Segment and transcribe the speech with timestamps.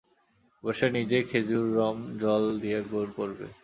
[0.63, 3.45] এবার সে নিজেই খেজুররম জ্বল দিয়া গুড় করবে।